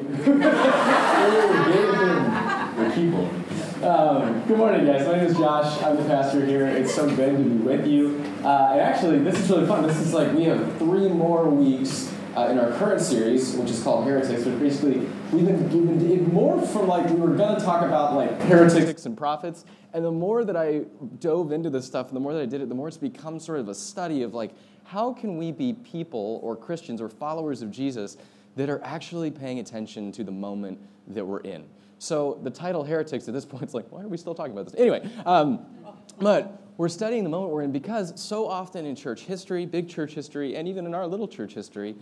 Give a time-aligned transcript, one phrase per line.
[0.00, 0.42] the
[2.94, 3.30] keyboard.
[3.84, 5.06] Um, good morning, guys.
[5.06, 5.82] My name is Josh.
[5.82, 6.66] I'm the pastor here.
[6.66, 8.22] It's so good to be with you.
[8.44, 9.86] Uh, and actually, this is really fun.
[9.86, 13.82] This is like we have three more weeks uh, in our current series, which is
[13.82, 14.44] called Heretics.
[14.44, 18.14] But basically we've been given it more from like we were going to talk about
[18.14, 19.64] like heretics and prophets.
[19.92, 20.82] And the more that I
[21.18, 23.40] dove into this stuff, and the more that I did it, the more it's become
[23.40, 24.52] sort of a study of like
[24.84, 28.16] how can we be people or Christians or followers of Jesus
[28.56, 30.78] that are actually paying attention to the moment
[31.08, 31.64] that we're in.
[31.98, 34.66] So the title heretics at this point is like, why are we still talking about
[34.66, 34.74] this?
[34.78, 35.66] Anyway, um,
[36.18, 40.14] but we're studying the moment we're in because so often in church history, big church
[40.14, 41.94] history, and even in our little church history,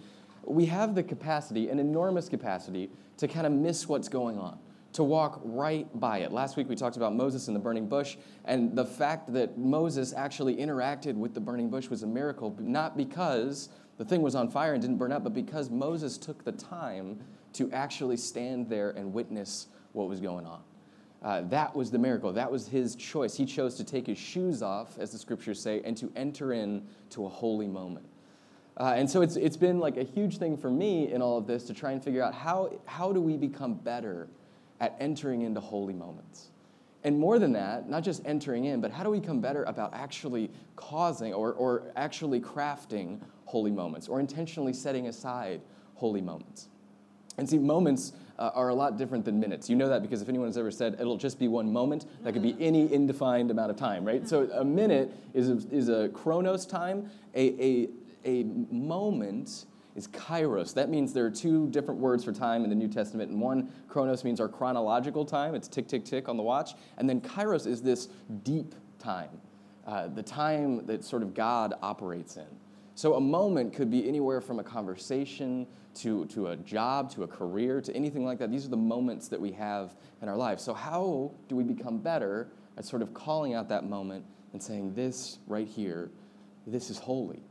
[0.45, 4.59] we have the capacity, an enormous capacity, to kind of miss what's going on
[4.93, 6.33] to walk right by it.
[6.33, 10.13] Last week we talked about Moses and the burning bush, and the fact that Moses
[10.13, 14.49] actually interacted with the burning bush was a miracle, not because the thing was on
[14.49, 17.19] fire and didn't burn up, but because Moses took the time
[17.55, 20.63] to actually stand there and witness what was going on.
[21.21, 22.33] Uh, that was the miracle.
[22.33, 23.37] That was his choice.
[23.37, 26.87] He chose to take his shoes off, as the scriptures say, and to enter in
[27.11, 28.07] to a holy moment.
[28.77, 31.49] Uh, and so it's, it's been like a huge thing for me in all of
[31.49, 34.29] this to try and figure out how, how do we become better
[34.81, 36.51] at entering into holy moments.
[37.03, 39.95] And more than that, not just entering in, but how do we become better about
[39.95, 45.61] actually causing or, or actually crafting holy moments or intentionally setting aside
[45.95, 46.69] holy moments?
[47.39, 49.71] And see, moments uh, are a lot different than minutes.
[49.71, 52.33] You know that because if anyone has ever said it'll just be one moment, that
[52.33, 54.29] could be any indefined amount of time, right?
[54.29, 57.11] So a minute is a, is a chronos time.
[57.35, 57.89] A, a,
[58.25, 60.75] a moment is kairos.
[60.75, 63.31] That means there are two different words for time in the New Testament.
[63.31, 65.55] And one, chronos, means our chronological time.
[65.55, 66.75] It's tick, tick, tick on the watch.
[66.99, 68.09] And then kairos is this
[68.43, 69.31] deep time,
[69.87, 72.47] uh, the time that sort of God operates in.
[72.99, 75.69] So a moment could be anywhere from a conversation
[76.01, 78.51] to, to a job, to a career, to anything like that.
[78.51, 80.59] These are the moments that we have in our life.
[80.59, 84.95] So, how do we become better at sort of calling out that moment and saying,
[84.95, 86.11] This right here,
[86.67, 87.45] this is holy?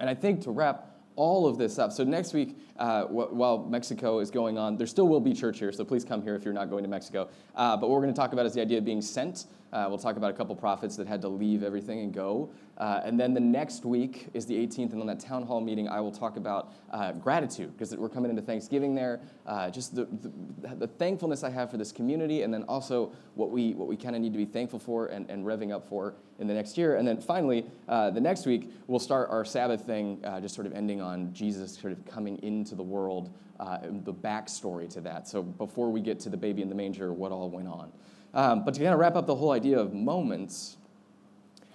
[0.00, 1.92] And I think to wrap all of this up.
[1.92, 5.72] So next week, uh, while Mexico is going on, there still will be church here,
[5.72, 7.28] so please come here if you're not going to Mexico.
[7.54, 9.46] Uh, but what we're going to talk about is the idea of being sent.
[9.72, 12.50] Uh, we'll talk about a couple prophets that had to leave everything and go.
[12.78, 15.88] Uh, and then the next week is the 18th, and on that town hall meeting,
[15.88, 19.20] I will talk about uh, gratitude, because we're coming into Thanksgiving there.
[19.46, 23.50] Uh, just the, the, the, thankfulness I have for this community, and then also what
[23.50, 26.14] we, what we kind of need to be thankful for and, and revving up for
[26.38, 26.96] in the next year.
[26.96, 31.00] And then finally, the next week, we'll start our Sabbath thing, just sort of ending
[31.00, 35.26] on Jesus sort of coming into the world, uh, the backstory to that.
[35.26, 37.90] So before we get to the baby in the manger, what all went on.
[38.36, 40.76] Um, but to kind of wrap up the whole idea of moments,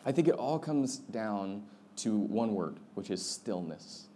[0.05, 1.63] I think it all comes down
[1.97, 4.07] to one word, which is stillness.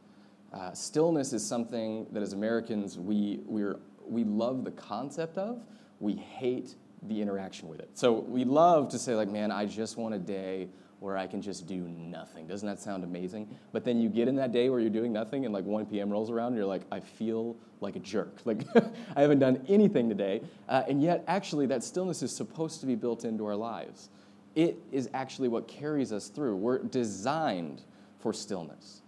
[0.53, 5.59] Uh, stillness is something that as Americans we, we're, we love the concept of,
[5.99, 6.75] we hate
[7.07, 7.89] the interaction with it.
[7.95, 10.69] So we love to say, like, man, I just want a day
[10.99, 12.47] where I can just do nothing.
[12.47, 13.47] Doesn't that sound amazing?
[13.71, 16.09] But then you get in that day where you're doing nothing and like 1 p.m.
[16.09, 18.39] rolls around and you're like, I feel like a jerk.
[18.45, 18.63] Like,
[19.15, 20.41] I haven't done anything today.
[20.69, 24.09] Uh, and yet, actually, that stillness is supposed to be built into our lives.
[24.55, 26.55] It is actually what carries us through.
[26.55, 27.83] We're designed
[28.19, 29.01] for stillness.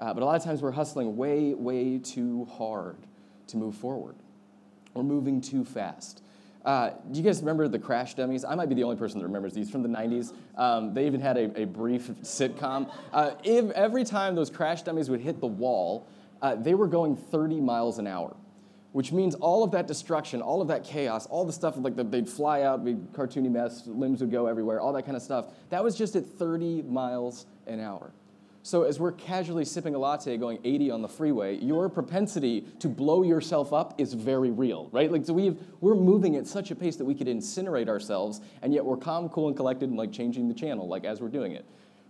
[0.00, 2.96] Uh, but a lot of times we're hustling way, way too hard
[3.48, 4.14] to move forward.
[4.94, 6.22] We're moving too fast.
[6.68, 8.44] Uh, do you guys remember the Crash Dummies?
[8.44, 10.34] I might be the only person that remembers these from the 90s.
[10.54, 12.92] Um, they even had a, a brief sitcom.
[13.10, 16.06] Uh, if, every time those Crash Dummies would hit the wall,
[16.42, 18.36] uh, they were going 30 miles an hour,
[18.92, 22.04] which means all of that destruction, all of that chaos, all the stuff like the,
[22.04, 25.46] they'd fly out, be cartoony mess, limbs would go everywhere, all that kind of stuff.
[25.70, 28.12] That was just at 30 miles an hour.
[28.62, 32.88] So, as we're casually sipping a latte going 80 on the freeway, your propensity to
[32.88, 35.10] blow yourself up is very real, right?
[35.10, 38.74] Like, so we we're moving at such a pace that we could incinerate ourselves, and
[38.74, 41.52] yet we're calm, cool, and collected and like changing the channel, like as we're doing
[41.52, 41.64] it.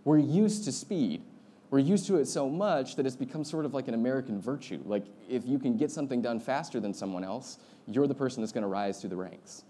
[0.04, 1.22] We're used to speed.
[1.70, 4.82] We're used to it so much that it's become sort of like an American virtue.
[4.86, 8.52] Like, if you can get something done faster than someone else, you're the person that's
[8.52, 9.64] to rise through the ranks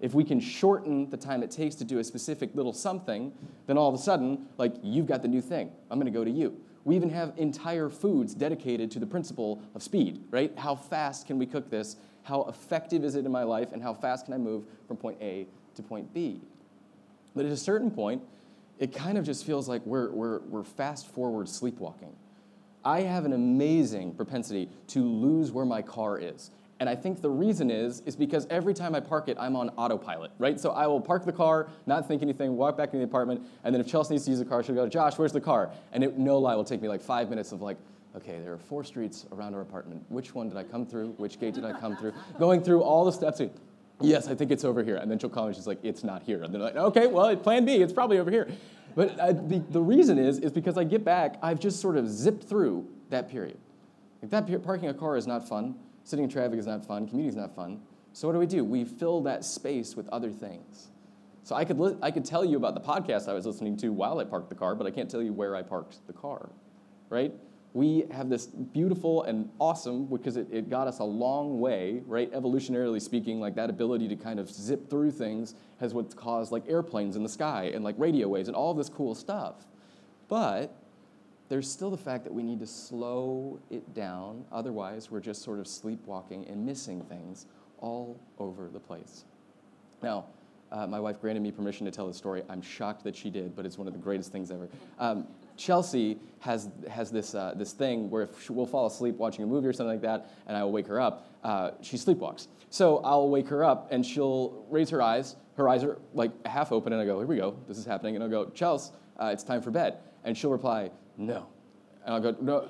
[0.00, 3.32] if we can shorten the time it takes to do a specific little something,
[3.66, 5.70] then all of a sudden, like, you've got the new thing.
[5.90, 6.56] I'm going to go to you.
[6.84, 10.56] We even have entire foods dedicated to the principle of speed, right?
[10.56, 11.96] How fast can we cook this?
[12.22, 13.72] How effective is it in my life?
[13.72, 16.40] And how fast can I move from point A to point B?
[17.34, 18.22] But at a certain point,
[18.78, 22.14] it kind of just feels like we're, we're, we're fast forward sleepwalking.
[22.84, 26.50] I have an amazing propensity to lose where my car is.
[26.78, 29.70] And I think the reason is, is because every time I park it, I'm on
[29.70, 30.60] autopilot, right?
[30.60, 33.74] So I will park the car, not think anything, walk back into the apartment, and
[33.74, 35.70] then if Chelsea needs to use the car, she'll go, Josh, where's the car?
[35.92, 37.78] And it, no lie, will take me like five minutes of like,
[38.14, 40.04] okay, there are four streets around our apartment.
[40.10, 41.14] Which one did I come through?
[41.16, 42.12] Which gate did I come through?
[42.38, 43.40] Going through all the steps.
[44.00, 44.96] Yes, I think it's over here.
[44.96, 46.42] And then she'll call me, she's like, it's not here.
[46.42, 48.48] And they're like, okay, well, plan B, it's probably over here.
[48.94, 52.08] But uh, the, the reason is, is because I get back, I've just sort of
[52.08, 53.58] zipped through that period.
[54.22, 55.74] Like that parking a car is not fun.
[56.06, 57.08] Sitting in traffic is not fun.
[57.08, 57.80] Commuting is not fun.
[58.12, 58.64] So what do we do?
[58.64, 60.86] We fill that space with other things.
[61.42, 63.88] So I could, li- I could tell you about the podcast I was listening to
[63.88, 66.48] while I parked the car, but I can't tell you where I parked the car,
[67.10, 67.32] right?
[67.72, 72.32] We have this beautiful and awesome, because it, it got us a long way, right?
[72.32, 76.62] Evolutionarily speaking, like that ability to kind of zip through things has what's caused like
[76.68, 79.66] airplanes in the sky and like radio waves and all this cool stuff.
[80.28, 80.72] But
[81.48, 84.44] there's still the fact that we need to slow it down.
[84.50, 87.46] Otherwise, we're just sort of sleepwalking and missing things
[87.78, 89.24] all over the place.
[90.02, 90.26] Now,
[90.72, 92.42] uh, my wife granted me permission to tell the story.
[92.48, 94.68] I'm shocked that she did, but it's one of the greatest things ever.
[94.98, 95.26] Um,
[95.56, 99.68] Chelsea has, has this, uh, this thing where if we'll fall asleep watching a movie
[99.68, 102.48] or something like that, and I will wake her up, uh, she sleepwalks.
[102.70, 105.36] So I'll wake her up, and she'll raise her eyes.
[105.56, 108.16] Her eyes are like half open, and I go, Here we go, this is happening.
[108.16, 109.98] And I'll go, Chelsea, uh, it's time for bed.
[110.24, 111.46] And she'll reply, No.
[112.04, 112.68] And I'll go, No,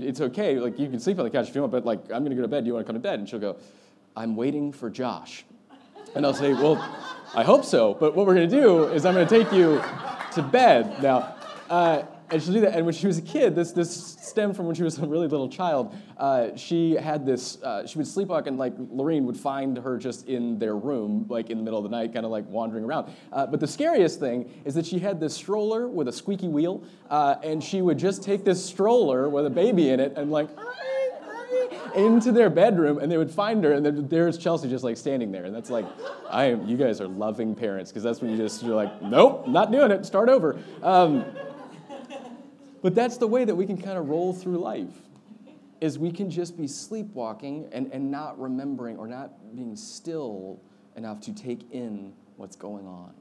[0.00, 0.58] it's okay.
[0.58, 2.36] Like, you can sleep on the couch if you want, but like, I'm going to
[2.36, 2.64] go to bed.
[2.64, 3.18] Do you want to come to bed?
[3.18, 3.56] And she'll go,
[4.16, 5.44] I'm waiting for Josh.
[6.14, 6.76] And I'll say, Well,
[7.34, 9.82] I hope so, but what we're going to do is I'm going to take you
[10.34, 11.02] to bed.
[11.02, 11.34] Now,
[11.68, 12.02] uh,
[12.34, 12.74] and she'll do that.
[12.74, 15.28] And when she was a kid, this, this stemmed from when she was a really
[15.28, 15.94] little child.
[16.18, 20.26] Uh, she had this, uh, she would sleepwalk, and like Lorene would find her just
[20.26, 23.12] in their room, like in the middle of the night, kind of like wandering around.
[23.32, 26.82] Uh, but the scariest thing is that she had this stroller with a squeaky wheel,
[27.08, 30.48] uh, and she would just take this stroller with a baby in it and like,
[31.94, 35.44] into their bedroom and they would find her and there's Chelsea just like standing there
[35.44, 35.84] and that's like
[36.28, 39.46] I am you guys are loving parents because that's when you just you're like nope
[39.46, 41.24] not doing it start over um,
[42.84, 44.92] but that's the way that we can kind of roll through life
[45.80, 50.60] is we can just be sleepwalking and, and not remembering or not being still
[50.94, 53.14] enough to take in what's going on.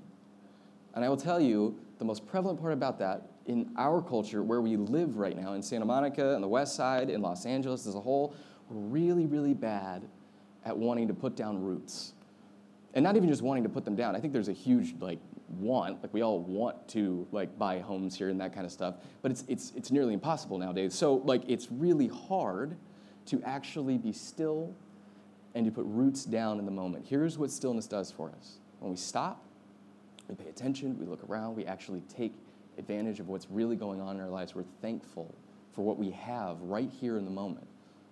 [0.95, 4.59] And I will tell you, the most prevalent part about that in our culture, where
[4.59, 7.95] we live right now, in Santa Monica, on the west side, in Los Angeles as
[7.95, 8.35] a whole,
[8.69, 10.03] we're really, really bad
[10.65, 12.11] at wanting to put down roots.
[12.95, 14.13] And not even just wanting to put them down.
[14.13, 15.19] I think there's a huge like
[15.59, 18.95] want, like we all want to like buy homes here and that kind of stuff,
[19.21, 20.93] but it's, it's, it's nearly impossible nowadays.
[20.93, 22.75] So like it's really hard
[23.27, 24.73] to actually be still
[25.55, 27.05] and to put roots down in the moment.
[27.07, 28.57] Here's what stillness does for us.
[28.79, 29.43] When we stop,
[30.27, 32.33] we pay attention, we look around, we actually take
[32.77, 34.55] advantage of what's really going on in our lives.
[34.55, 35.33] We're thankful
[35.73, 37.67] for what we have right here in the moment.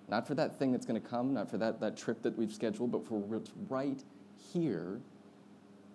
[0.07, 2.51] Not for that thing that's going to come, not for that, that trip that we've
[2.51, 4.03] scheduled, but for what's right
[4.53, 4.99] here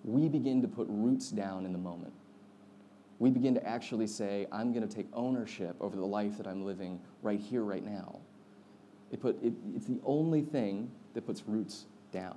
[0.07, 2.13] we begin to put roots down in the moment.
[3.19, 6.65] We begin to actually say, I'm going to take ownership over the life that I'm
[6.65, 8.21] living right here, right now.
[9.11, 12.37] It put, it, it's the only thing that puts roots down.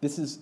[0.00, 0.38] This is,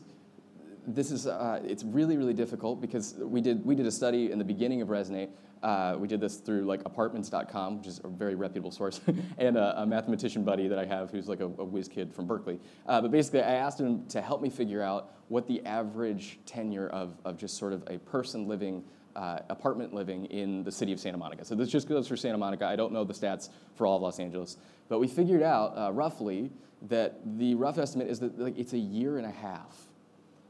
[0.87, 4.39] this is uh, it's really, really difficult because we did, we did a study in
[4.39, 5.31] the beginning of Resonate
[5.63, 9.01] uh, we did this through like apartments.com, which is a very reputable source,
[9.39, 12.27] and a, a, mathematician buddy that I have who's like a, a whiz kid from
[12.27, 12.61] Berkeley.
[12.87, 16.89] Uh, but basically, I asked him to help me figure out what the average tenure
[16.89, 18.85] of, of just sort of a person living,
[19.17, 21.45] uh, apartment living in the city of Santa Monica.
[21.45, 22.67] So this just goes for Santa Monica.
[22.67, 24.57] I don't know the stats for all of Los Angeles.
[24.89, 26.51] But we figured out uh, roughly
[26.83, 29.87] that the rough estimate is that like, it's a year and a half.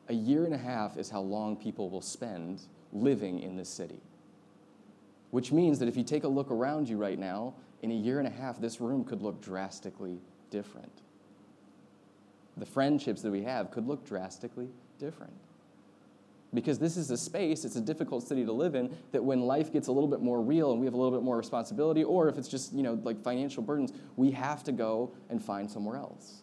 [0.08, 2.62] A year and a half is how long people will spend
[2.92, 4.00] living in this city.
[5.30, 8.18] Which means that if you take a look around you right now, in a year
[8.18, 10.20] and a half, this room could look drastically
[10.50, 11.02] different.
[12.56, 14.68] The friendships that we have could look drastically
[14.98, 15.34] different.
[16.54, 19.70] Because this is a space, it's a difficult city to live in, that when life
[19.70, 22.28] gets a little bit more real and we have a little bit more responsibility, or
[22.28, 25.98] if it's just, you know, like financial burdens, we have to go and find somewhere
[25.98, 26.42] else.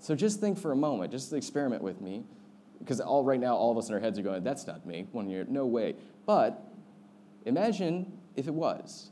[0.00, 2.24] So just think for a moment, just experiment with me,
[2.80, 5.06] because all right now all of us in our heads are going, that's not me,
[5.12, 5.94] one year, no way.
[6.26, 6.60] But
[7.46, 9.10] Imagine if it was.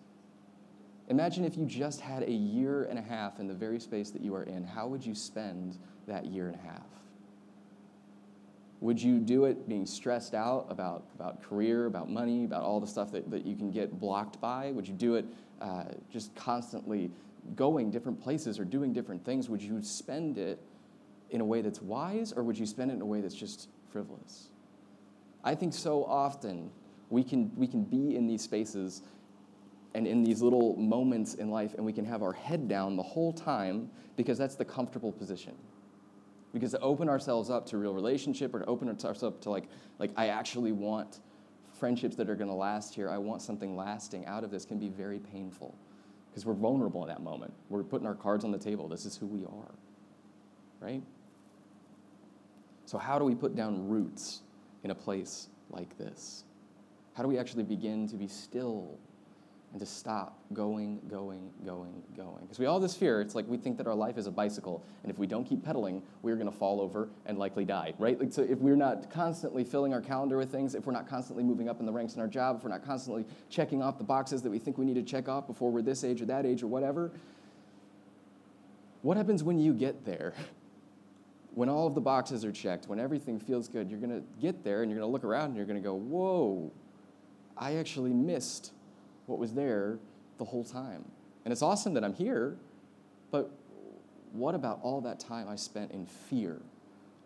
[1.09, 4.23] Imagine if you just had a year and a half in the very space that
[4.23, 4.64] you are in.
[4.64, 6.87] How would you spend that year and a half?
[8.81, 12.87] Would you do it being stressed out about, about career, about money, about all the
[12.87, 14.73] stuff that, that you can get blocked by?
[14.73, 15.26] Would you do it
[15.61, 17.11] uh, just constantly
[17.55, 19.49] going different places or doing different things?
[19.49, 20.59] Would you spend it
[21.31, 23.69] in a way that's wise or would you spend it in a way that's just
[23.91, 24.49] frivolous?
[25.45, 26.71] I think so often
[27.14, 29.02] we can, we can be in these spaces
[29.94, 33.02] and in these little moments in life, and we can have our head down the
[33.02, 35.54] whole time because that's the comfortable position.
[36.52, 39.64] Because to open ourselves up to real relationship or to open ourselves up to like,
[40.00, 41.21] like I actually want
[41.78, 43.09] friendships that are going to last here.
[43.09, 45.75] I want something lasting out of this can be very painful
[46.30, 47.52] because we're vulnerable in that moment.
[47.68, 48.88] We're putting our cards on the table.
[48.88, 49.75] This is who we are,
[50.80, 51.02] right?
[52.87, 54.42] So, how do we put down roots
[54.83, 56.44] in a place like this?
[57.14, 58.99] How do we actually begin to be still
[59.75, 62.42] and to stop going, going, going, going.
[62.42, 63.21] Because we all have this fear.
[63.21, 65.64] It's like we think that our life is a bicycle, and if we don't keep
[65.64, 68.18] pedaling, we're going to fall over and likely die, right?
[68.18, 71.42] Like, so if we're not constantly filling our calendar with things, if we're not constantly
[71.42, 74.04] moving up in the ranks in our job, if we're not constantly checking off the
[74.04, 76.47] boxes that we think we need to check off before we're this age or that
[76.47, 77.11] age or whatever,
[79.02, 80.35] what happens when you get there?
[81.56, 84.64] When all of the boxes are checked, when everything feels good, you're going to get
[84.64, 86.73] there and you're going to look around and you're going to go, whoa,
[87.56, 88.73] I actually missed
[89.26, 89.99] what was there
[90.38, 91.04] the whole time.
[91.44, 92.56] And it's awesome that I'm here,
[93.30, 93.50] but
[94.32, 96.61] what about all that time I spent in fear,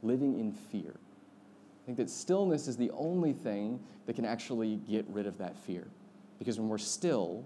[0.03, 0.95] living in fear?
[0.95, 5.57] I think that stillness is the only thing that can actually get rid of that
[5.57, 5.87] fear.
[6.39, 7.45] Because when we're still,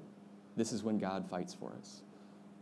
[0.56, 2.02] this is when God fights for us.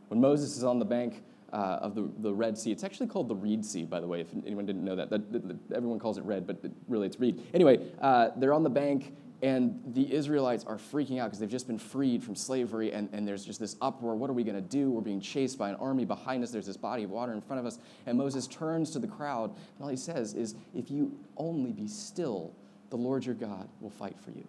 [0.08, 1.22] When Moses is on the bank
[1.52, 4.20] uh, of the, the Red Sea, it's actually called the Reed Sea, by the way,
[4.20, 5.08] if anyone didn't know that.
[5.10, 7.46] that, that, that everyone calls it red, but it, really it's reed.
[7.54, 11.66] Anyway, uh, they're on the bank and the Israelites are freaking out because they've just
[11.66, 14.14] been freed from slavery, and, and there's just this uproar.
[14.14, 14.90] What are we going to do?
[14.90, 16.50] We're being chased by an army behind us.
[16.50, 17.78] There's this body of water in front of us.
[18.06, 21.88] And Moses turns to the crowd, and all he says is, If you only be
[21.88, 22.52] still,
[22.90, 24.46] the Lord your God will fight for you.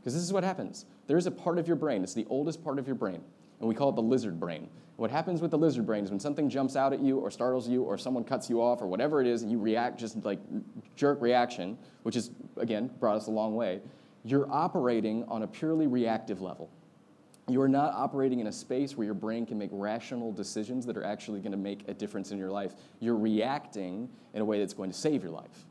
[0.00, 2.64] Because this is what happens there is a part of your brain, it's the oldest
[2.64, 3.22] part of your brain,
[3.64, 4.68] and we call it the lizard brain.
[4.96, 7.66] What happens with the lizard brain is when something jumps out at you or startles
[7.66, 10.38] you or someone cuts you off or whatever it is and you react just like
[10.96, 13.80] jerk reaction, which is, again, brought us a long way,
[14.22, 16.70] you're operating on a purely reactive level.
[17.48, 20.98] You are not operating in a space where your brain can make rational decisions that
[20.98, 22.74] are actually going to make a difference in your life.
[23.00, 25.64] You're reacting in a way that's going to save your life.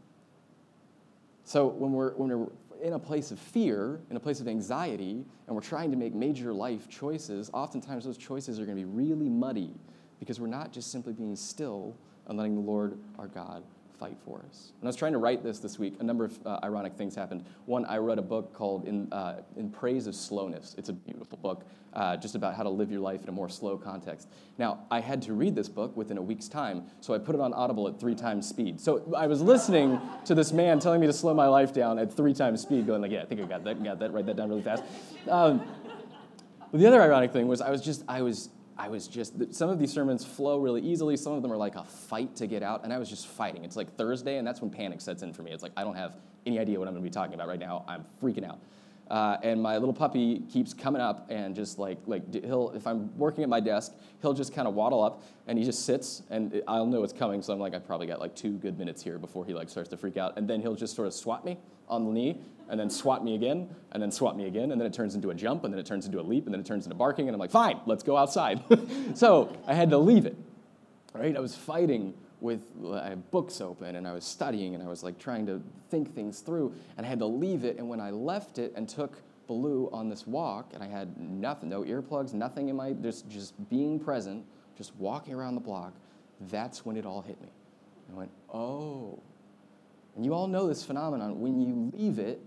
[1.44, 2.48] So when we're, when we're
[2.84, 6.14] in a place of fear, in a place of anxiety, and we're trying to make
[6.14, 9.72] major life choices, oftentimes those choices are going to be really muddy
[10.20, 11.96] because we're not just simply being still
[12.28, 13.64] and letting the Lord our God
[14.04, 14.74] fight for us.
[14.82, 17.16] When I was trying to write this this week, a number of uh, ironic things
[17.16, 17.46] happened.
[17.68, 20.76] One, I read a book called In, uh, In Praise of Slowness.
[20.78, 23.48] It's a beautiful book uh, just about how to live your life in a more
[23.48, 24.28] slow context.
[24.58, 27.40] Now, I had to read this book within a week's time, so I put it
[27.40, 28.82] on Audible at three times speed.
[28.82, 32.12] So I was listening to this man telling me to slow my life down at
[32.12, 34.36] three times speed, going like, yeah, I think I got that, got that, write that
[34.36, 34.84] down really fast.
[35.30, 35.66] Um,
[36.74, 39.80] the other ironic thing was I was just, I was I was just, some of
[39.80, 41.16] these sermons flow really easily.
[41.18, 43.64] Some of them are like a fight to get out, and I was just fighting.
[43.64, 45.52] It's like Thursday, and that's when panic sets in for me.
[45.52, 46.16] It's like, I don't have
[46.46, 47.86] any idea what I'm going to be talking about right now.
[47.88, 48.60] I'm freaking out.
[49.10, 53.16] Uh, and my little puppy keeps coming up and just like like he'll if I'm
[53.18, 56.64] working at my desk, he'll just kind of waddle up and he just sits and
[56.68, 57.42] I'll know it's coming.
[57.42, 59.90] So I'm like I probably got like two good minutes here before he like starts
[59.90, 60.38] to freak out.
[60.38, 61.58] And then he'll just sort of swat me
[61.90, 64.88] on the knee and then swat me again and then swat me again and then
[64.88, 66.66] it turns into a jump and then it turns into a leap and then it
[66.66, 68.64] turns into barking and I'm like fine, let's go outside.
[69.16, 70.38] so I had to leave it.
[71.14, 71.36] Right?
[71.38, 72.62] I was fighting with
[73.02, 76.42] had books open and I was studying and I was like trying to think things
[76.42, 79.90] through and I had to leave it and when I left it and took Baloo
[79.92, 84.00] on this walk and I had nothing, no earplugs, nothing in my just just being
[84.00, 84.46] present,
[84.78, 85.94] just walking around the block,
[86.52, 87.50] that's when it all hit me.
[88.12, 89.20] I went, "Oh."
[90.16, 92.42] And you all know this phenomenon when you leave it,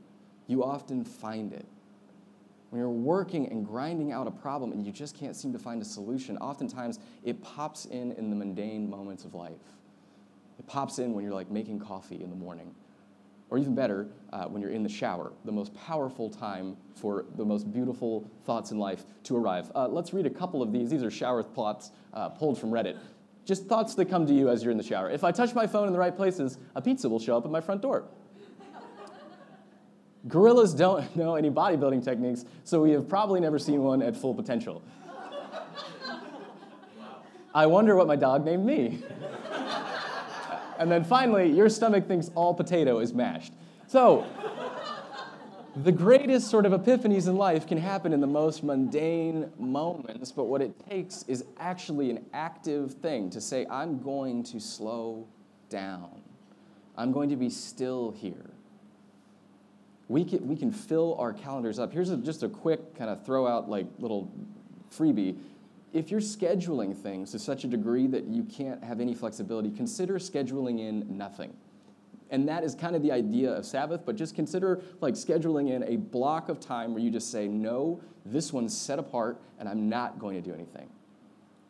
[0.46, 1.66] you often find it.
[2.70, 5.80] When you're working and grinding out a problem and you just can't seem to find
[5.80, 9.76] a solution, oftentimes it pops in in the mundane moments of life.
[10.58, 12.74] It pops in when you're like making coffee in the morning.
[13.48, 17.44] Or even better, uh, when you're in the shower, the most powerful time for the
[17.44, 19.70] most beautiful thoughts in life to arrive.
[19.74, 20.90] Uh, let's read a couple of these.
[20.90, 22.98] These are shower thoughts uh, pulled from Reddit.
[23.44, 25.08] Just thoughts that come to you as you're in the shower.
[25.08, 27.52] If I touch my phone in the right places, a pizza will show up at
[27.52, 28.04] my front door.
[30.26, 34.34] Gorillas don't know any bodybuilding techniques, so we have probably never seen one at full
[34.34, 34.82] potential.
[37.54, 39.04] I wonder what my dog named me.
[40.78, 43.52] And then finally, your stomach thinks all potato is mashed.
[43.86, 44.26] So,
[45.76, 50.44] the greatest sort of epiphanies in life can happen in the most mundane moments, but
[50.44, 55.26] what it takes is actually an active thing to say, I'm going to slow
[55.68, 56.22] down.
[56.96, 58.50] I'm going to be still here.
[60.08, 61.92] We can, we can fill our calendars up.
[61.92, 64.32] Here's a, just a quick kind of throw out like little
[64.90, 65.36] freebie
[65.92, 70.14] if you're scheduling things to such a degree that you can't have any flexibility, consider
[70.18, 71.56] scheduling in nothing.
[72.30, 75.84] And that is kind of the idea of Sabbath, but just consider like scheduling in
[75.84, 79.88] a block of time where you just say, no, this one's set apart and I'm
[79.88, 80.88] not going to do anything.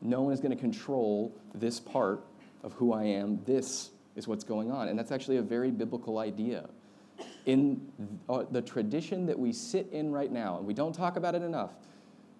[0.01, 2.25] No one is going to control this part
[2.63, 3.39] of who I am.
[3.45, 4.89] This is what's going on.
[4.89, 6.69] And that's actually a very biblical idea.
[7.47, 7.81] in
[8.29, 11.43] uh, the tradition that we sit in right now, and we don't talk about it
[11.43, 11.71] enough,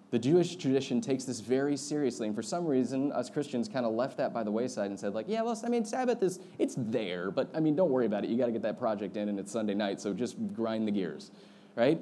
[0.09, 3.93] the Jewish tradition takes this very seriously, and for some reason, us Christians kind of
[3.93, 6.75] left that by the wayside and said, like, yeah, well, I mean, Sabbath is it's
[6.77, 8.29] there, but I mean, don't worry about it.
[8.29, 10.91] You got to get that project in, and it's Sunday night, so just grind the
[10.91, 11.31] gears,
[11.75, 11.99] right?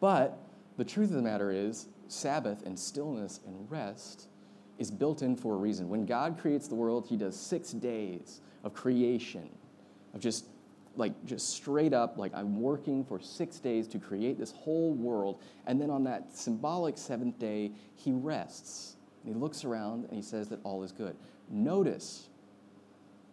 [0.00, 0.38] But
[0.76, 4.28] the truth of the matter is, Sabbath and stillness and rest
[4.78, 5.88] is built in for a reason.
[5.88, 9.48] When God creates the world, He does six days of creation,
[10.14, 10.46] of just
[10.96, 15.40] like just straight up like i'm working for six days to create this whole world.
[15.66, 18.96] And then on that symbolic seventh day he rests.
[19.24, 21.16] And he looks around and he says that all is good.
[21.50, 22.28] Notice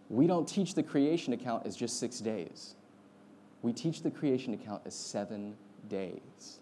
[0.10, 2.76] we don't teach the creation account as just six days.
[3.62, 5.56] We teach the creation account as seven
[5.88, 6.60] days.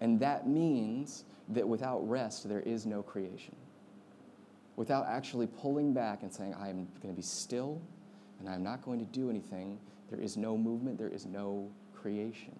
[0.00, 3.54] And that means that without rest there is no creation.
[4.74, 7.80] Without actually pulling back and saying i am going to be still
[8.40, 9.78] and i'm not going to do anything
[10.10, 12.54] there is no movement, there is no creation.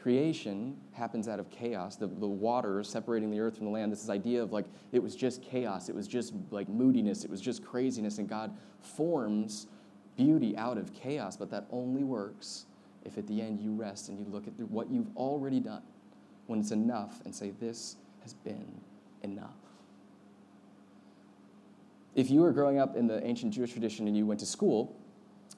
[0.00, 1.94] Creation happens out of chaos.
[1.94, 5.02] The, the water separating the earth from the land, this is idea of like it
[5.02, 9.68] was just chaos, it was just like moodiness, it was just craziness, and God forms
[10.16, 12.66] beauty out of chaos, but that only works
[13.04, 15.82] if at the end you rest and you look at what you've already done
[16.46, 18.80] when it's enough and say, This has been
[19.22, 19.50] enough.
[22.14, 24.94] If you were growing up in the ancient Jewish tradition and you went to school,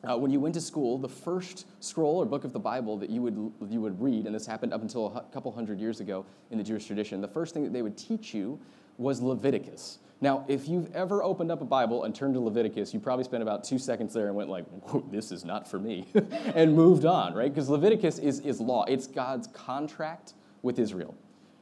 [0.04, 3.11] uh, when you went to school, the first scroll or book of the Bible that
[3.11, 6.25] you would, you would read, and this happened up until a couple hundred years ago
[6.50, 8.58] in the Jewish tradition, the first thing that they would teach you
[8.99, 9.99] was Leviticus.
[10.20, 13.42] Now, if you've ever opened up a Bible and turned to Leviticus, you probably spent
[13.42, 14.64] about two seconds there and went like,
[15.11, 16.06] this is not for me,
[16.54, 17.52] and moved on, right?
[17.52, 18.84] Because Leviticus is, is law.
[18.84, 21.14] It's God's contract with Israel.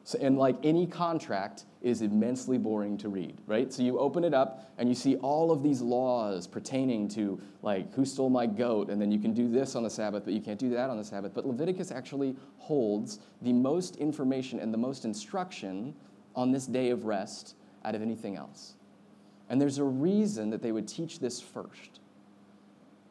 [0.05, 3.73] So, and like any contract is immensely boring to read, right?
[3.73, 7.93] So you open it up and you see all of these laws pertaining to like
[7.95, 10.41] who stole my goat, and then you can do this on the Sabbath, but you
[10.41, 11.33] can't do that on the Sabbath.
[11.35, 15.95] But Leviticus actually holds the most information and the most instruction
[16.35, 17.55] on this day of rest
[17.85, 18.75] out of anything else.
[19.49, 22.01] And there's a reason that they would teach this first.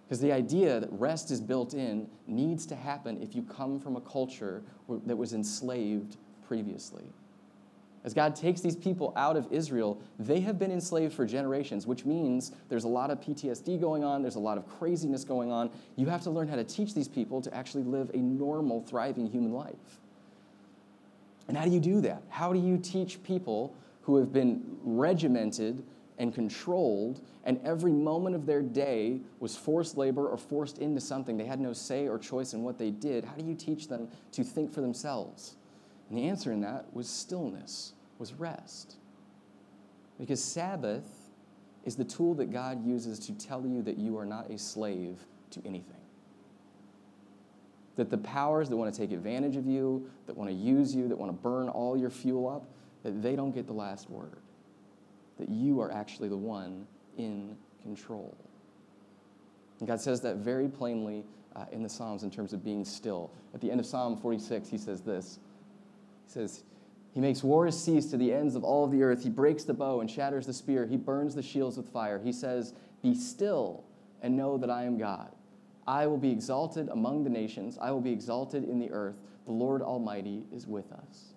[0.06, 3.96] Because the idea that rest is built in needs to happen if you come from
[3.96, 4.62] a culture
[5.06, 6.18] that was enslaved
[6.52, 7.06] previously.
[8.04, 12.04] As God takes these people out of Israel, they have been enslaved for generations, which
[12.04, 15.70] means there's a lot of PTSD going on, there's a lot of craziness going on.
[15.96, 19.28] You have to learn how to teach these people to actually live a normal, thriving
[19.28, 20.02] human life.
[21.48, 22.22] And how do you do that?
[22.28, 25.86] How do you teach people who have been regimented
[26.18, 31.38] and controlled, and every moment of their day was forced labor or forced into something?
[31.38, 33.24] They had no say or choice in what they did.
[33.24, 35.56] How do you teach them to think for themselves?
[36.12, 38.98] And the answer in that was stillness, was rest.
[40.20, 41.10] Because Sabbath
[41.86, 45.26] is the tool that God uses to tell you that you are not a slave
[45.52, 45.96] to anything.
[47.96, 51.08] That the powers that want to take advantage of you, that want to use you,
[51.08, 52.66] that want to burn all your fuel up,
[53.04, 54.36] that they don't get the last word.
[55.40, 58.36] That you are actually the one in control.
[59.80, 61.24] And God says that very plainly
[61.56, 63.32] uh, in the Psalms in terms of being still.
[63.54, 65.40] At the end of Psalm 46, he says this
[66.32, 66.64] says,
[67.14, 69.24] He makes wars cease to the ends of all of the earth.
[69.24, 70.86] He breaks the bow and shatters the spear.
[70.86, 72.20] He burns the shields with fire.
[72.24, 73.84] He says, Be still
[74.22, 75.32] and know that I am God.
[75.88, 77.78] I will be exalted among the nations.
[77.82, 79.16] I will be exalted in the earth.
[79.46, 81.34] The Lord Almighty is with us.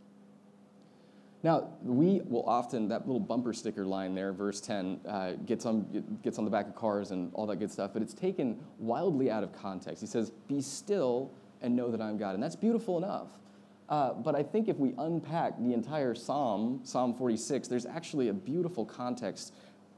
[1.42, 6.18] Now, we will often, that little bumper sticker line there, verse 10, uh, gets, on,
[6.22, 9.30] gets on the back of cars and all that good stuff, but it's taken wildly
[9.30, 10.00] out of context.
[10.00, 11.30] He says, Be still
[11.60, 12.34] and know that I'm God.
[12.34, 13.28] And that's beautiful enough.
[13.88, 18.32] Uh, but I think if we unpack the entire Psalm, Psalm 46, there's actually a
[18.32, 19.54] beautiful context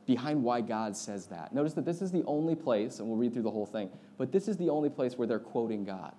[0.06, 1.52] behind why God says that.
[1.54, 4.32] Notice that this is the only place, and we'll read through the whole thing, but
[4.32, 6.14] this is the only place where they're quoting God.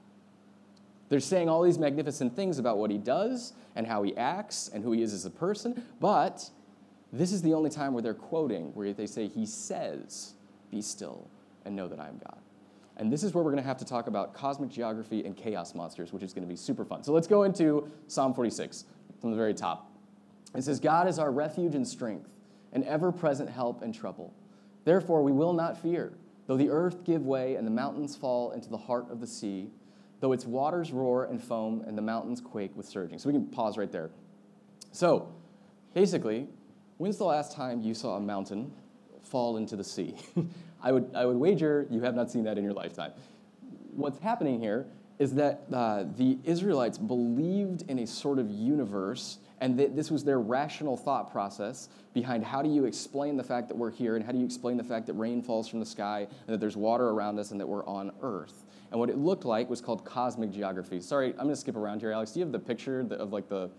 [1.10, 4.84] They're saying all these magnificent things about what he does and how he acts and
[4.84, 6.50] who he is as a person, but
[7.14, 10.34] this is the only time where they're quoting, where they say, He says,
[10.70, 11.28] Be still
[11.66, 12.40] and know that I am God.
[12.98, 15.76] And this is where we're going to have to talk about cosmic geography and chaos
[15.76, 17.04] monsters, which is going to be super fun.
[17.04, 18.86] So let's go into Psalm 46
[19.22, 19.92] from the very top.
[20.56, 22.30] It says, God is our refuge and strength,
[22.74, 24.34] an ever present help in trouble.
[24.84, 26.14] Therefore, we will not fear,
[26.48, 29.70] though the earth give way and the mountains fall into the heart of the sea,
[30.20, 33.20] though its waters roar and foam and the mountains quake with surging.
[33.20, 34.10] So we can pause right there.
[34.92, 35.32] So,
[35.94, 36.48] basically,
[36.98, 38.72] when's the last time you saw a mountain
[39.22, 40.16] fall into the sea?
[40.82, 43.12] I would, I would wager you have not seen that in your lifetime.
[43.96, 44.86] What's happening here
[45.20, 50.24] is that uh, the Israelites believed in a sort of universe And th- this was
[50.24, 54.26] their rational thought process behind how do you explain the fact that we're here and
[54.26, 56.78] how do you explain the fact that rain falls from the sky and that there's
[56.78, 58.66] water around us and that we're on Earth.
[58.92, 61.02] And what it looked like was called cosmic geography.
[61.02, 62.32] Sorry, I'm going to skip around here, Alex.
[62.32, 63.70] Do you have the picture of like the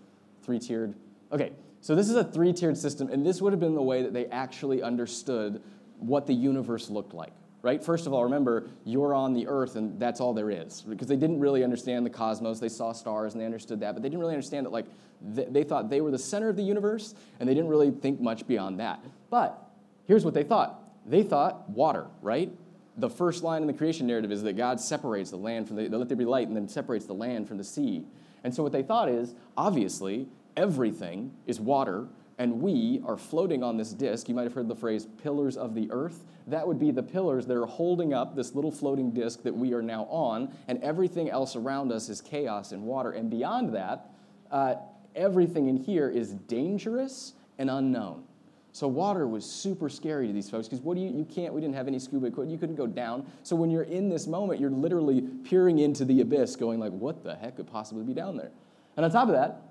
[0.43, 0.93] three tiered?
[1.31, 4.03] Okay, so this is a three tiered system, and this would have been the way
[4.03, 5.61] that they actually understood
[5.99, 7.83] what the universe looked like right?
[7.83, 10.81] First of all, remember, you're on the earth and that's all there is.
[10.81, 12.59] Because they didn't really understand the cosmos.
[12.59, 14.85] They saw stars and they understood that, but they didn't really understand that, like,
[15.21, 18.47] they thought they were the center of the universe and they didn't really think much
[18.47, 19.03] beyond that.
[19.29, 19.61] But
[20.07, 22.51] here's what they thought they thought water, right?
[22.97, 25.89] The first line in the creation narrative is that God separates the land from the,
[25.89, 28.05] let there be light, and then separates the land from the sea.
[28.43, 32.07] And so what they thought is, obviously, everything is water,
[32.39, 34.27] and we are floating on this disk.
[34.27, 37.45] You might have heard the phrase pillars of the earth that would be the pillars
[37.45, 41.29] that are holding up this little floating disk that we are now on, and everything
[41.29, 43.11] else around us is chaos and water.
[43.11, 44.09] And beyond that,
[44.51, 44.75] uh,
[45.15, 48.23] everything in here is dangerous and unknown.
[48.71, 51.59] So water was super scary to these folks because what do you you can't we
[51.59, 53.25] didn't have any scuba equipment you couldn't go down.
[53.43, 57.23] So when you're in this moment you're literally peering into the abyss going like what
[57.23, 58.51] the heck could possibly be down there.
[58.95, 59.68] And on top of that,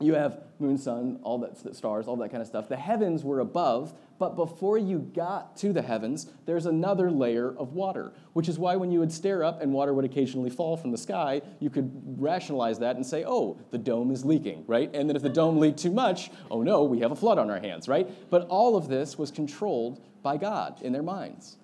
[0.00, 2.68] you have moon, sun, all that stars, all that kind of stuff.
[2.68, 7.72] The heavens were above, but before you got to the heavens, there's another layer of
[7.72, 10.92] water, which is why when you would stare up and water would occasionally fall from
[10.92, 14.90] the sky, you could rationalize that and say, oh, the dome is leaking, right?
[14.94, 17.50] And then if the dome leaked too much, oh no, we have a flood on
[17.50, 18.08] our hands, right?
[18.30, 21.56] But all of this was controlled by God in their minds.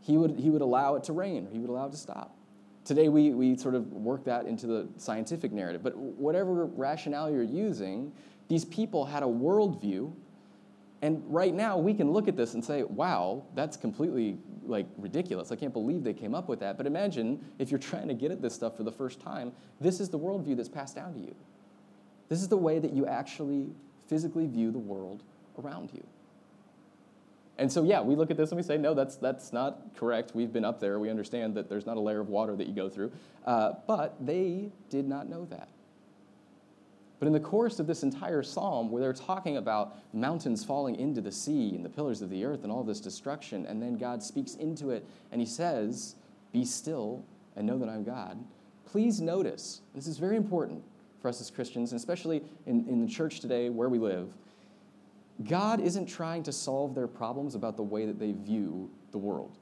[0.00, 2.35] He would, he would allow it to rain, he would allow it to stop.
[2.86, 5.82] Today, we, we sort of work that into the scientific narrative.
[5.82, 8.12] But whatever rationale you're using,
[8.46, 10.12] these people had a worldview.
[11.02, 15.50] And right now, we can look at this and say, wow, that's completely like ridiculous.
[15.50, 16.76] I can't believe they came up with that.
[16.76, 19.98] But imagine if you're trying to get at this stuff for the first time, this
[19.98, 21.34] is the worldview that's passed down to you.
[22.28, 23.66] This is the way that you actually
[24.06, 25.24] physically view the world
[25.58, 26.06] around you.
[27.58, 30.32] And so, yeah, we look at this and we say, no, that's, that's not correct.
[30.34, 30.98] We've been up there.
[30.98, 33.12] We understand that there's not a layer of water that you go through.
[33.46, 35.68] Uh, but they did not know that.
[37.18, 41.22] But in the course of this entire psalm, where they're talking about mountains falling into
[41.22, 44.22] the sea and the pillars of the earth and all this destruction, and then God
[44.22, 46.16] speaks into it and he says,
[46.52, 47.24] Be still
[47.56, 48.38] and know that I'm God.
[48.84, 50.82] Please notice, this is very important
[51.22, 54.28] for us as Christians, and especially in, in the church today where we live,
[55.44, 59.58] God isn't trying to solve their problems about the way that they view the world.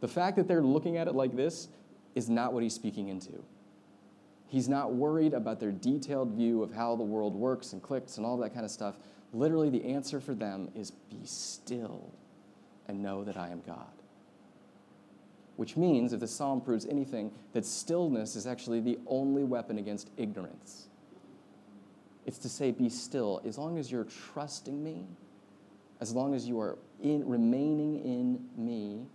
[0.00, 1.68] The fact that they're looking at it like this
[2.14, 3.42] is not what he's speaking into.
[4.46, 8.26] He's not worried about their detailed view of how the world works and clicks and
[8.26, 8.96] all that kind of stuff.
[9.32, 12.12] Literally, the answer for them is be still
[12.86, 13.86] and know that I am God.
[15.56, 20.10] Which means, if the psalm proves anything, that stillness is actually the only weapon against
[20.16, 20.88] ignorance.
[22.26, 23.40] It's to say, be still.
[23.44, 25.06] As long as you're trusting me,
[26.00, 29.06] as long as you are in, remaining in me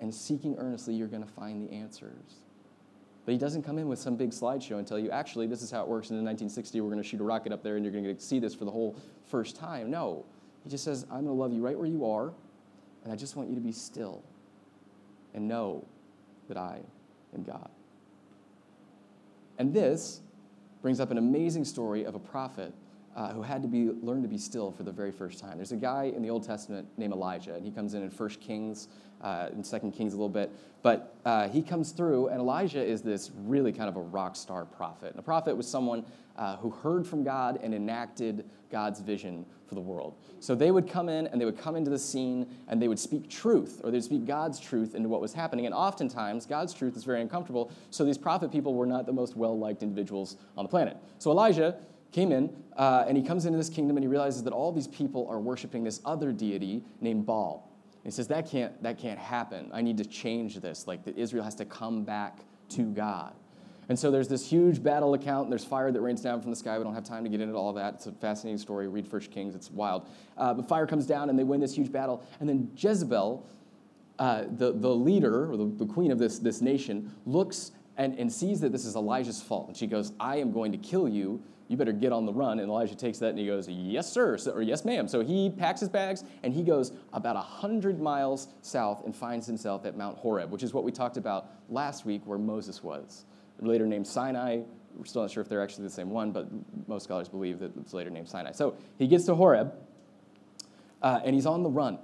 [0.00, 2.42] and seeking earnestly, you're going to find the answers.
[3.24, 5.70] But he doesn't come in with some big slideshow and tell you, actually, this is
[5.70, 6.10] how it works.
[6.10, 8.38] in 1960, we're going to shoot a rocket up there and you're going to see
[8.38, 8.96] this for the whole
[9.26, 9.90] first time.
[9.90, 10.24] No.
[10.62, 12.32] He just says, I'm going to love you right where you are,
[13.04, 14.22] and I just want you to be still
[15.34, 15.84] and know
[16.48, 16.80] that I
[17.34, 17.68] am God.
[19.58, 20.20] And this
[20.86, 22.72] brings up an amazing story of a prophet
[23.16, 25.56] uh, who had to be learn to be still for the very first time.
[25.56, 28.40] There's a guy in the Old Testament named Elijah, and he comes in in First
[28.40, 28.86] Kings
[29.20, 30.48] uh, in Second Kings a little bit.
[30.82, 34.64] But uh, he comes through, and Elijah is this really kind of a rock star
[34.64, 35.10] prophet.
[35.10, 36.04] And a prophet was someone
[36.36, 40.14] uh, who heard from God and enacted God's vision for the world.
[40.40, 42.98] So they would come in and they would come into the scene and they would
[42.98, 45.66] speak truth, or they'd speak God's truth into what was happening.
[45.66, 47.70] And oftentimes, God's truth is very uncomfortable.
[47.90, 50.96] So these prophet people were not the most well liked individuals on the planet.
[51.18, 51.76] So Elijah
[52.12, 54.88] came in uh, and he comes into this kingdom and he realizes that all these
[54.88, 57.70] people are worshiping this other deity named Baal.
[58.04, 59.68] He says, that can't, that can't happen.
[59.72, 60.86] I need to change this.
[60.86, 62.38] Like that Israel has to come back
[62.70, 63.34] to God.
[63.88, 66.56] And so there's this huge battle account, and there's fire that rains down from the
[66.56, 66.76] sky.
[66.76, 67.94] We don't have time to get into all that.
[67.94, 68.88] It's a fascinating story.
[68.88, 70.08] Read First Kings, it's wild.
[70.36, 72.24] Uh, but fire comes down, and they win this huge battle.
[72.40, 73.46] And then Jezebel,
[74.18, 78.30] uh, the, the leader, or the, the queen of this, this nation, looks and, and
[78.32, 79.68] sees that this is Elijah's fault.
[79.68, 82.58] And she goes, I am going to kill you you better get on the run.
[82.60, 85.08] And Elijah takes that and he goes, yes, sir, or yes, ma'am.
[85.08, 89.84] So he packs his bags and he goes about 100 miles south and finds himself
[89.84, 93.24] at Mount Horeb, which is what we talked about last week where Moses was.
[93.60, 94.60] Later named Sinai.
[94.96, 96.48] We're still not sure if they're actually the same one, but
[96.88, 98.52] most scholars believe that it's later named Sinai.
[98.52, 99.74] So he gets to Horeb
[101.02, 101.98] uh, and he's on the run.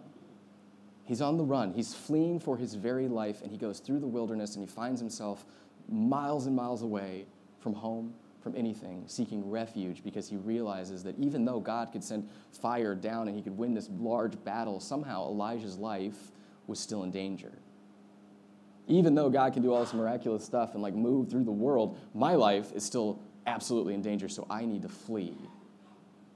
[1.05, 1.73] He's on the run.
[1.73, 5.01] He's fleeing for his very life and he goes through the wilderness and he finds
[5.01, 5.45] himself
[5.88, 7.27] miles and miles away
[7.61, 12.29] from home from anything, seeking refuge because he realizes that even though God could send
[12.51, 16.33] fire down and he could win this large battle, somehow Elijah's life
[16.67, 17.53] was still in danger.
[18.92, 21.98] Even though God can do all this miraculous stuff and like move through the world,
[22.12, 25.35] my life is still absolutely in danger, so I need to flee.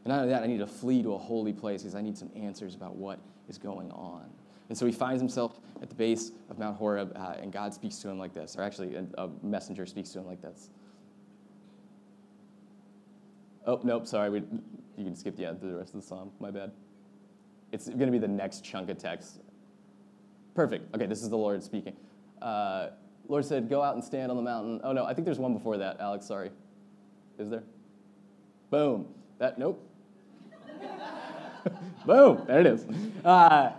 [0.05, 2.17] And not only that, I need to flee to a holy place because I need
[2.17, 4.25] some answers about what is going on.
[4.71, 7.99] And so he finds himself at the base of Mount Horeb, uh, and God speaks
[7.99, 10.71] to him like this, or actually, a, a messenger speaks to him like this.
[13.67, 14.31] Oh, nope, sorry.
[14.31, 14.39] We,
[14.97, 16.31] you can skip the end to the rest of the psalm.
[16.41, 16.73] My bad.
[17.71, 19.41] It's going to be the next chunk of text.
[20.55, 20.95] Perfect.
[20.95, 21.95] Okay, this is the Lord speaking.
[22.41, 22.89] Uh,
[23.29, 24.81] Lord said, Go out and stand on the mountain.
[24.85, 26.27] Oh, no, I think there's one before that, Alex.
[26.27, 26.51] Sorry.
[27.39, 27.65] Is there?
[28.71, 29.07] Boom.
[29.39, 29.83] That, nope.
[32.07, 32.45] Boom.
[32.47, 32.87] There it is.
[33.25, 33.73] Uh,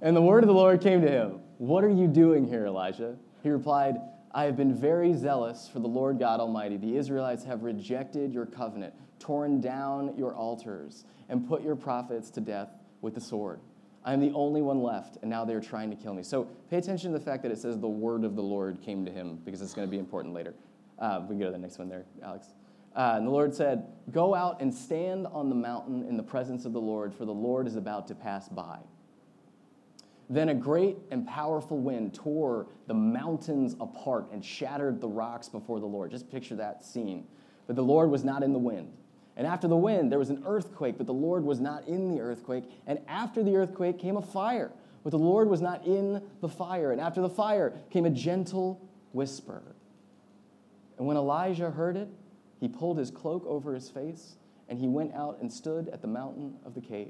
[0.00, 3.16] and the word of the Lord came to him What are you doing here, Elijah?
[3.42, 3.96] He replied,
[4.32, 6.76] I have been very zealous for the Lord God Almighty.
[6.76, 12.40] The Israelites have rejected your covenant torn down your altars, and put your prophets to
[12.40, 12.68] death
[13.00, 13.58] with the sword.
[14.04, 16.22] I am the only one left, and now they are trying to kill me.
[16.22, 19.04] So pay attention to the fact that it says the word of the Lord came
[19.04, 20.54] to him, because it's going to be important later.
[20.98, 22.48] Uh, we can go to the next one there, Alex.
[22.94, 26.64] Uh, and the Lord said, Go out and stand on the mountain in the presence
[26.64, 28.78] of the Lord, for the Lord is about to pass by.
[30.30, 35.80] Then a great and powerful wind tore the mountains apart and shattered the rocks before
[35.80, 36.10] the Lord.
[36.10, 37.26] Just picture that scene.
[37.66, 38.92] But the Lord was not in the wind.
[39.36, 42.20] And after the wind, there was an earthquake, but the Lord was not in the
[42.20, 42.64] earthquake.
[42.86, 44.70] And after the earthquake came a fire,
[45.02, 46.92] but the Lord was not in the fire.
[46.92, 48.80] And after the fire came a gentle
[49.12, 49.62] whisper.
[50.98, 52.08] And when Elijah heard it,
[52.60, 54.36] he pulled his cloak over his face,
[54.68, 57.08] and he went out and stood at the mountain of the cave.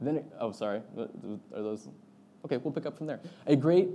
[0.00, 1.08] Then, it, oh, sorry, are
[1.62, 1.88] those?
[2.44, 3.20] Okay, we'll pick up from there.
[3.46, 3.88] A great,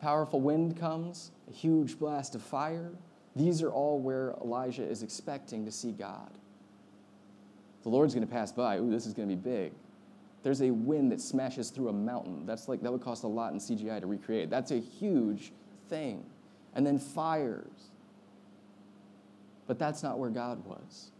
[0.00, 2.92] powerful wind comes, a huge blast of fire
[3.36, 6.30] these are all where Elijah is expecting to see God.
[7.82, 8.78] The Lord's going to pass by.
[8.78, 9.72] Ooh, this is going to be big.
[10.42, 12.46] There's a wind that smashes through a mountain.
[12.46, 14.50] That's like that would cost a lot in CGI to recreate.
[14.50, 15.52] That's a huge
[15.88, 16.24] thing.
[16.74, 17.90] And then fires.
[19.66, 21.10] But that's not where God was.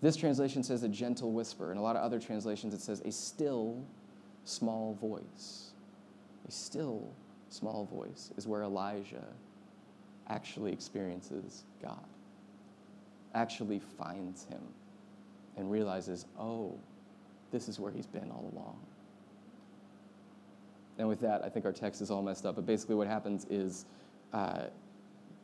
[0.00, 1.72] This translation says a gentle whisper.
[1.72, 3.82] In a lot of other translations, it says a still
[4.44, 5.70] small voice.
[6.46, 7.08] A still
[7.48, 9.24] small voice is where Elijah
[10.28, 12.04] actually experiences God,
[13.34, 14.62] actually finds him,
[15.56, 16.78] and realizes, oh,
[17.50, 18.78] this is where he's been all along.
[20.98, 22.56] And with that, I think our text is all messed up.
[22.56, 23.84] But basically, what happens is
[24.32, 24.64] uh,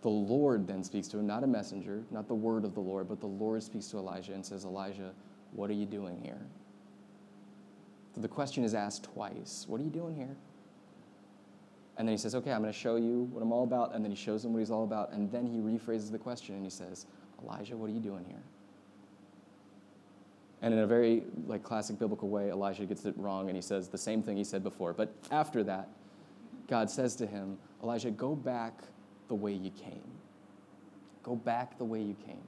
[0.03, 3.09] the Lord then speaks to him, not a messenger, not the word of the Lord,
[3.09, 5.13] but the Lord speaks to Elijah and says, Elijah,
[5.53, 6.41] what are you doing here?
[8.15, 10.37] So the question is asked twice What are you doing here?
[11.99, 13.95] And then he says, Okay, I'm going to show you what I'm all about.
[13.95, 15.13] And then he shows him what he's all about.
[15.13, 17.07] And then he rephrases the question and he says,
[17.43, 18.43] Elijah, what are you doing here?
[20.63, 23.89] And in a very like classic biblical way, Elijah gets it wrong and he says
[23.89, 24.93] the same thing he said before.
[24.93, 25.89] But after that,
[26.69, 28.81] God says to him, Elijah, go back
[29.29, 30.05] the way you came.
[31.25, 32.43] Go back the way you came.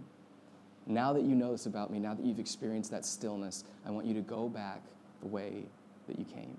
[0.86, 4.06] Now that you know this about me, now that you've experienced that stillness, I want
[4.06, 4.82] you to go back
[5.20, 5.64] the way
[6.06, 6.56] that you came.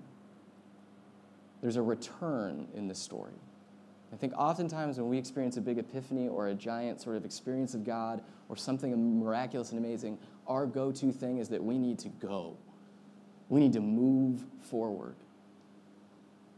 [1.62, 3.34] There's a return in this story.
[4.12, 7.74] I think oftentimes when we experience a big epiphany or a giant sort of experience
[7.74, 11.98] of God or something miraculous and amazing, our go to thing is that we need
[12.00, 12.56] to go.
[13.48, 15.16] We need to move forward.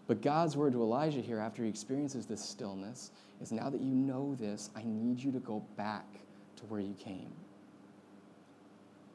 [0.06, 3.94] But God's word to Elijah here, after he experiences this stillness, is now that you
[3.94, 6.06] know this, I need you to go back
[6.56, 7.32] to where you came.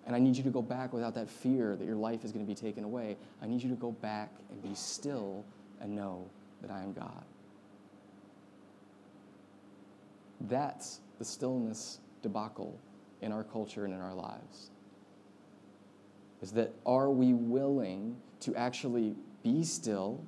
[0.05, 2.45] And I need you to go back without that fear that your life is going
[2.45, 3.17] to be taken away.
[3.41, 5.45] I need you to go back and be still
[5.83, 6.25] and know
[6.61, 7.23] that I am God.
[10.41, 12.79] That's the stillness debacle
[13.21, 14.71] in our culture and in our lives.
[16.41, 20.23] Is that are we willing to actually be still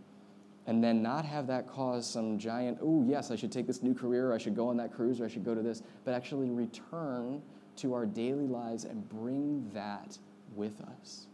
[0.68, 3.94] and then not have that cause some giant, oh, yes, I should take this new
[3.94, 6.50] career, I should go on that cruise, or I should go to this, but actually
[6.50, 7.42] return
[7.78, 10.18] to our daily lives and bring that
[10.56, 11.28] with us?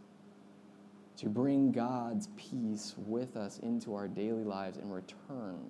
[1.22, 5.60] To bring God's peace with us into our daily lives and return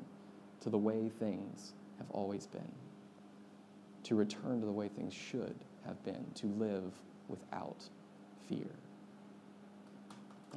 [0.61, 2.73] to the way things have always been.
[4.05, 6.95] To return to the way things should have been, to live
[7.29, 7.85] without
[8.49, 8.71] fear.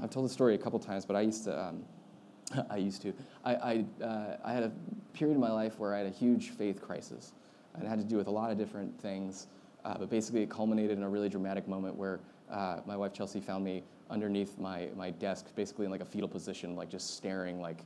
[0.02, 1.84] I've told the story a couple times, but I used to, um,
[2.70, 4.72] I used to, I, I, uh, I had a
[5.12, 7.34] period in my life where I had a huge faith crisis.
[7.74, 9.48] And it had to do with a lot of different things,
[9.84, 13.42] uh, but basically it culminated in a really dramatic moment where uh, my wife Chelsea
[13.42, 17.62] found me underneath my, my desk, basically in like a fetal position, like just staring,
[17.62, 17.80] like,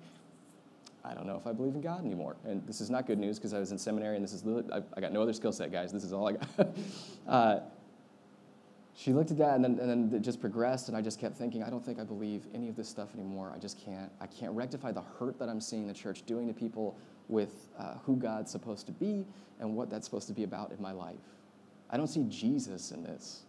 [1.04, 2.36] I don't know if I believe in God anymore.
[2.46, 4.82] And this is not good news because I was in seminary and this is, I,
[4.96, 5.92] I got no other skill set, guys.
[5.94, 6.70] This is all I got.
[7.28, 7.60] uh,
[9.00, 11.38] she looked at that and then, and then it just progressed and i just kept
[11.38, 14.28] thinking i don't think i believe any of this stuff anymore i just can't i
[14.28, 16.98] can't rectify the hurt that i'm seeing the church doing to people
[17.30, 19.26] with uh, who god's supposed to be
[19.60, 21.16] and what that's supposed to be about in my life
[21.90, 23.44] i don't see jesus in this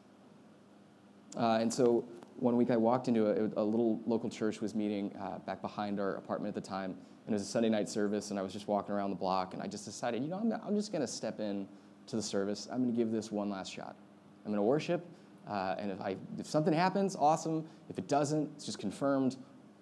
[1.37, 2.05] uh, and so
[2.41, 6.01] one week i walked into a, a little local church was meeting uh, back behind
[6.01, 8.53] our apartment at the time and it was a sunday night service and i was
[8.53, 11.03] just walking around the block and i just decided you know i'm, I'm just going
[11.03, 11.69] to step in
[12.07, 13.97] to the service i'm going to give this one last shot
[14.45, 15.07] i'm going to worship
[15.49, 17.65] uh, and if, I, if something happens, awesome.
[17.89, 19.37] If it doesn't, it's just confirmed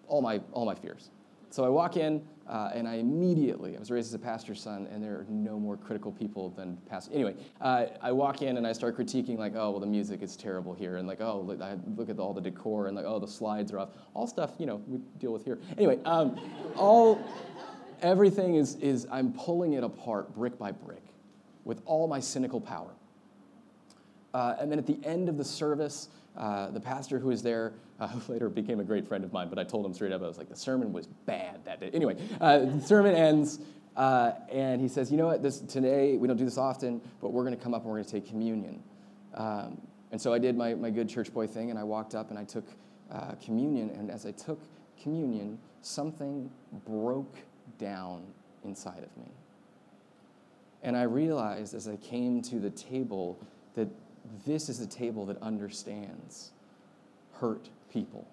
[0.06, 1.10] all my, all my fears.
[1.50, 4.88] So I walk in, uh, and I immediately, I was raised as a pastor's son,
[4.90, 7.14] and there are no more critical people than pastors.
[7.14, 10.36] Anyway, uh, I walk in and I start critiquing, like, oh, well, the music is
[10.36, 13.18] terrible here, and like, oh, look, I look at all the decor, and like, oh,
[13.18, 13.90] the slides are off.
[14.14, 15.58] All stuff, you know, we deal with here.
[15.76, 16.40] Anyway, um,
[16.74, 17.20] all,
[18.02, 21.02] everything is, is, I'm pulling it apart brick by brick
[21.64, 22.90] with all my cynical power.
[24.34, 27.72] Uh, and then at the end of the service, uh, the pastor who was there,
[28.00, 30.22] uh, who later became a great friend of mine, but I told him straight up,
[30.22, 31.90] I was like, the sermon was bad that day.
[31.92, 33.60] Anyway, uh, the sermon ends,
[33.96, 37.32] uh, and he says, you know what, this, today, we don't do this often, but
[37.32, 38.82] we're going to come up and we're going to take communion.
[39.34, 39.80] Um,
[40.12, 42.38] and so I did my, my good church boy thing, and I walked up and
[42.38, 42.64] I took
[43.10, 44.60] uh, communion, and as I took
[45.02, 46.50] communion, something
[46.86, 47.36] broke
[47.78, 48.22] down
[48.64, 49.30] inside of me.
[50.82, 53.38] And I realized as I came to the table
[53.74, 53.88] that
[54.46, 56.52] this is a table that understands
[57.34, 58.26] hurt people.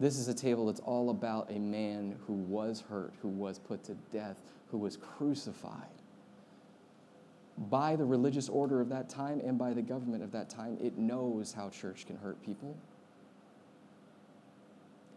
[0.00, 3.84] This is a table that's all about a man who was hurt, who was put
[3.84, 5.88] to death, who was crucified.
[7.70, 10.98] By the religious order of that time and by the government of that time, it
[10.98, 12.76] knows how church can hurt people.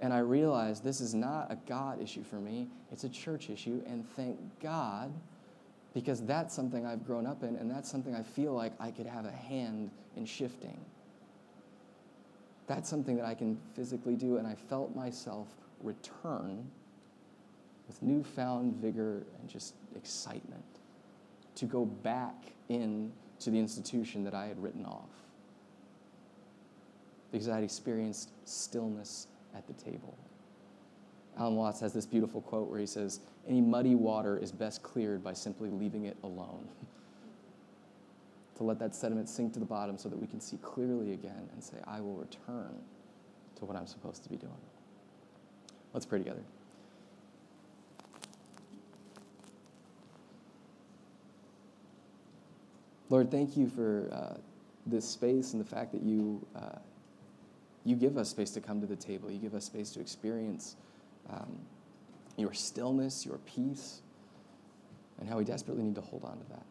[0.02, 3.82] And I realized this is not a God issue for me, it's a church issue.
[3.88, 5.12] And thank God
[5.96, 9.06] because that's something I've grown up in, and that's something I feel like I could
[9.08, 10.78] have a hand in shifting.
[12.68, 15.48] That's something that I can physically do, and I felt myself
[15.82, 16.70] return
[17.88, 20.66] with newfound vigor and just excitement
[21.56, 22.36] to go back
[22.68, 25.10] in to the institution that I had written off.
[27.32, 30.18] Because I had experienced stillness at the table.
[31.38, 35.24] Alan Watts has this beautiful quote where he says, Any muddy water is best cleared
[35.24, 36.68] by simply leaving it alone.
[38.56, 41.50] to let that sediment sink to the bottom so that we can see clearly again
[41.54, 42.74] and say, I will return
[43.58, 44.54] to what I'm supposed to be doing.
[45.94, 46.42] Let's pray together.
[53.10, 54.38] Lord, thank you for uh,
[54.86, 56.80] this space and the fact that you, uh,
[57.84, 59.30] you give us space to come to the table.
[59.30, 60.76] You give us space to experience
[61.30, 61.60] um,
[62.38, 64.02] your stillness, your peace,
[65.20, 66.66] and how we desperately need to hold on to that.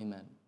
[0.00, 0.39] Amen.